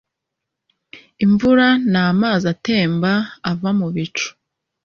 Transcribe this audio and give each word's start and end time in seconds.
Imvura 1.25 1.67
namazi 1.93 2.45
atemba 2.53 3.11
ava 3.49 3.69
mubicu 3.79 4.27